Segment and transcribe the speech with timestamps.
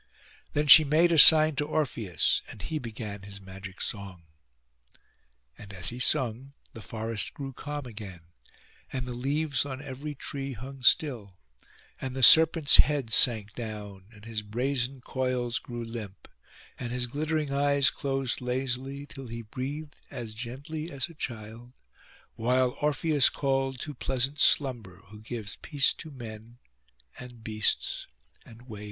[0.53, 4.23] Then she made a sign to Orpheus, and he began his magic song.
[5.59, 8.21] And as he sung, the forest grew calm again,
[8.91, 11.37] and the leaves on every tree hung still;
[12.01, 16.27] and the serpent's head sank down, and his brazen coils grew limp,
[16.79, 21.73] and his glittering eyes closed lazily, till he breathed as gently as a child,
[22.33, 26.57] while Orpheus called to pleasant Slumber, who gives peace to men,
[27.19, 28.07] and beasts,
[28.43, 28.79] and waves.